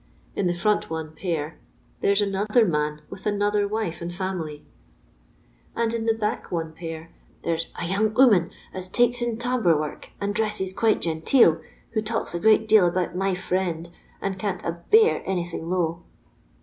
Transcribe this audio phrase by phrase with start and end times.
[0.35, 1.59] In the front one pair
[1.99, 4.63] there 's another man with another wife and fiunily,
[5.75, 7.11] and in the back one pair
[7.43, 11.61] there 's' a young 'oman as takes in tambour work, and dresses quite genteel,'
[11.91, 13.91] who talks a good deal about' my friend,'
[14.23, 16.01] and can't' abear anything low.'